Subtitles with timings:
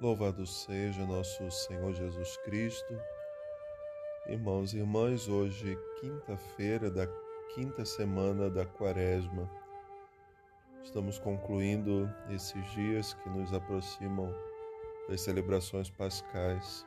[0.00, 3.00] Louvado seja nosso Senhor Jesus Cristo.
[4.26, 7.06] Irmãos e irmãs, hoje, quinta-feira da
[7.54, 9.50] quinta semana da Quaresma.
[10.84, 14.34] Estamos concluindo esses dias que nos aproximam
[15.08, 16.86] das celebrações pascais.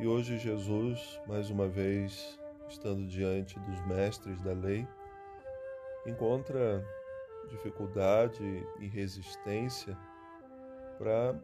[0.00, 2.38] E hoje, Jesus, mais uma vez,
[2.68, 4.86] estando diante dos mestres da lei,
[6.04, 6.84] encontra
[7.48, 9.96] dificuldade e resistência
[10.98, 11.34] para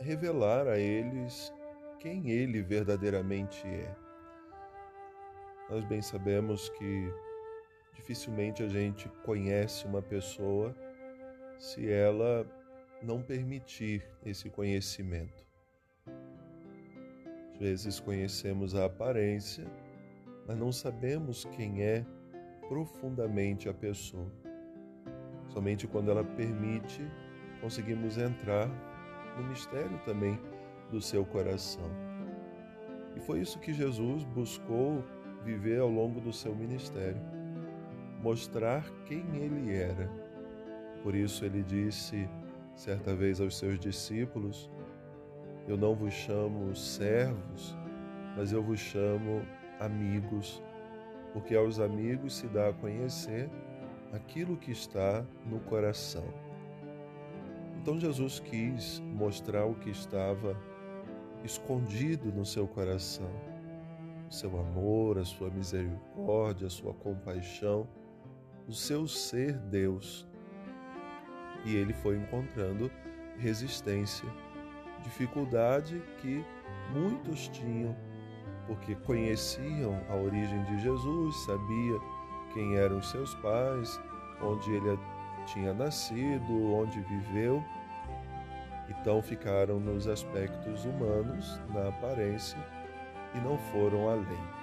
[0.00, 1.52] revelar a eles
[1.98, 3.94] quem ele verdadeiramente é.
[5.68, 7.12] Nós bem sabemos que
[7.94, 10.74] dificilmente a gente conhece uma pessoa
[11.58, 12.46] se ela
[13.02, 15.46] não permitir esse conhecimento.
[17.52, 19.64] Às vezes conhecemos a aparência,
[20.46, 22.04] mas não sabemos quem é
[22.68, 24.30] profundamente a pessoa.
[25.48, 27.02] Somente quando ela permite,
[27.60, 28.68] conseguimos entrar
[29.40, 30.38] no mistério também
[30.90, 31.90] do seu coração.
[33.16, 35.04] E foi isso que Jesus buscou
[35.44, 37.20] viver ao longo do seu ministério
[38.22, 40.08] mostrar quem ele era.
[41.02, 42.28] Por isso ele disse
[42.74, 44.70] certa vez aos seus discípulos:
[45.66, 47.76] Eu não vos chamo servos,
[48.36, 49.42] mas eu vos chamo
[49.78, 50.62] amigos,
[51.32, 53.48] porque aos amigos se dá a conhecer
[54.12, 56.24] aquilo que está no coração.
[57.80, 60.54] Então Jesus quis mostrar o que estava
[61.42, 63.30] escondido no seu coração,
[64.28, 67.88] o seu amor, a sua misericórdia, a sua compaixão,
[68.68, 70.28] o seu ser Deus.
[71.64, 72.90] E ele foi encontrando
[73.38, 74.28] resistência,
[75.02, 76.44] dificuldade que
[76.92, 77.96] muitos tinham,
[78.66, 81.98] porque conheciam a origem de Jesus, sabia
[82.52, 83.98] quem eram os seus pais,
[84.42, 84.90] onde ele
[85.52, 87.62] tinha nascido, onde viveu.
[88.88, 92.58] Então ficaram nos aspectos humanos, na aparência,
[93.34, 94.60] e não foram além.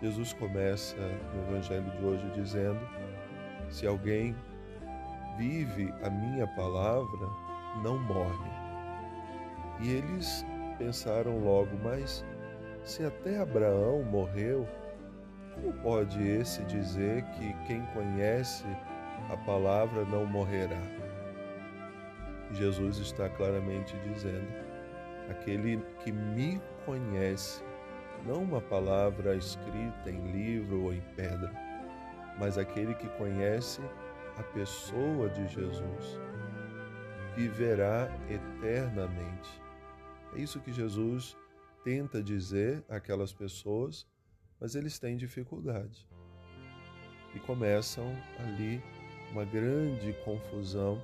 [0.00, 2.80] Jesus começa no Evangelho de hoje dizendo:
[3.68, 4.34] Se alguém
[5.36, 7.28] vive a minha palavra,
[7.82, 8.50] não morre.
[9.80, 10.44] E eles
[10.78, 12.24] pensaram logo, mas
[12.84, 14.68] se até Abraão morreu,
[15.54, 18.64] como pode esse dizer que quem conhece
[19.30, 20.80] a palavra não morrerá?
[22.52, 24.48] Jesus está claramente dizendo:
[25.30, 27.62] aquele que me conhece,
[28.26, 31.52] não uma palavra escrita em livro ou em pedra,
[32.38, 33.80] mas aquele que conhece
[34.38, 36.20] a pessoa de Jesus,
[37.34, 39.62] viverá eternamente.
[40.34, 41.36] É isso que Jesus
[41.84, 44.06] tenta dizer àquelas pessoas
[44.64, 46.08] mas eles têm dificuldade.
[47.34, 48.82] E começam ali
[49.34, 51.02] uma grande confusão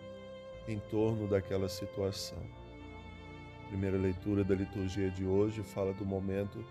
[0.68, 2.38] em torno daquela situação.
[3.64, 6.64] A primeira leitura da liturgia de hoje fala do momento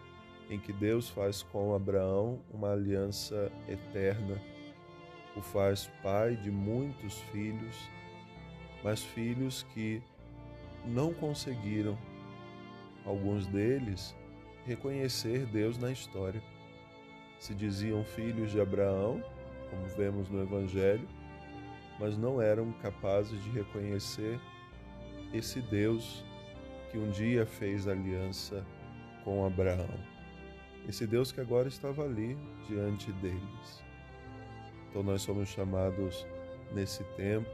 [0.50, 4.42] em que Deus faz com Abraão uma aliança eterna,
[5.36, 7.76] o faz pai de muitos filhos,
[8.82, 10.02] mas filhos que
[10.86, 11.98] não conseguiram,
[13.06, 14.16] alguns deles,
[14.66, 16.42] reconhecer Deus na história
[17.38, 19.22] se diziam filhos de Abraão,
[19.70, 21.08] como vemos no Evangelho,
[22.00, 24.40] mas não eram capazes de reconhecer
[25.34, 26.24] esse Deus
[26.92, 28.66] que um dia fez aliança
[29.24, 30.00] com Abraão.
[30.88, 33.84] Esse Deus que agora estava ali diante deles.
[34.90, 36.26] Então nós somos chamados
[36.74, 37.50] nesse tempo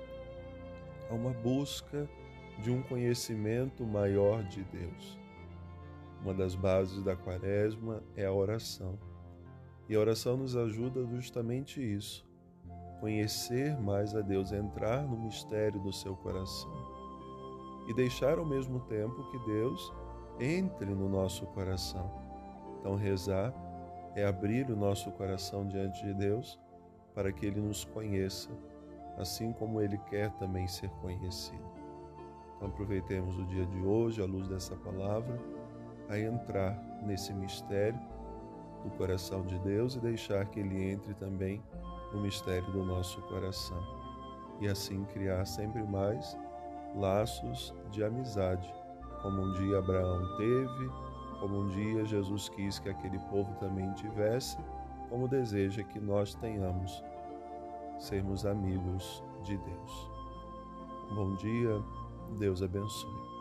[1.09, 2.07] a uma busca
[2.63, 5.19] de um conhecimento maior de Deus.
[6.22, 8.97] Uma das bases da quaresma é a oração.
[9.88, 12.25] E a oração nos ajuda justamente isso,
[13.05, 16.73] conhecer mais a Deus, entrar no mistério do seu coração
[17.88, 19.93] e deixar ao mesmo tempo que Deus
[20.39, 22.11] entre no nosso coração.
[22.79, 23.53] Então, rezar
[24.16, 26.59] é abrir o nosso coração diante de Deus
[27.13, 28.49] para que Ele nos conheça,
[29.19, 31.69] assim como Ele quer também ser conhecido.
[32.55, 35.40] Então, aproveitemos o dia de hoje, à luz dessa palavra,
[36.09, 37.99] a entrar nesse mistério
[38.84, 41.61] do coração de Deus e deixar que Ele entre também
[42.16, 43.78] no mistério do nosso coração.
[44.62, 46.38] E assim criar sempre mais
[46.96, 48.73] laços de amizade,
[49.22, 50.90] como um dia Abraão teve,
[51.41, 54.58] como um dia Jesus quis que aquele povo também tivesse,
[55.09, 57.03] como deseja que nós tenhamos,
[58.00, 60.11] sermos amigos de Deus.
[61.14, 61.84] Bom dia,
[62.40, 63.34] Deus abençoe.